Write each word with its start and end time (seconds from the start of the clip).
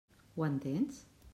Ho 0.37 0.45
entens? 0.47 0.99